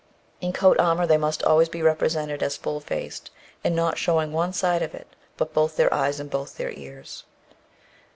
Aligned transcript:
"In 0.39 0.51
coat 0.51 0.79
armour 0.79 1.05
they 1.05 1.17
must 1.19 1.43
always 1.43 1.69
be 1.69 1.83
represented 1.83 2.41
as 2.41 2.57
full 2.57 2.79
faced, 2.79 3.29
and 3.63 3.75
not 3.75 3.99
showing 3.99 4.33
one 4.33 4.51
side 4.51 4.81
of 4.81 4.95
it, 4.95 5.15
but 5.37 5.53
both 5.53 5.75
their 5.77 5.93
eyes 5.93 6.19
and 6.19 6.27
both 6.27 6.57
their 6.57 6.71
ears. 6.71 7.23